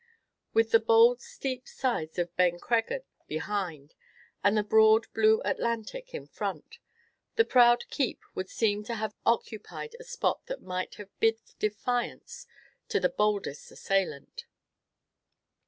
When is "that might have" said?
10.47-11.09